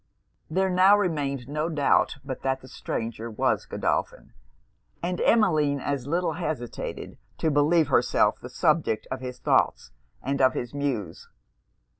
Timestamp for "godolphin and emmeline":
3.67-5.79